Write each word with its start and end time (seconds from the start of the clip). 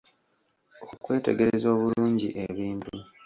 Okwetegereza 0.93 1.65
obulungi 1.75 2.27
ebintu. 2.45 2.93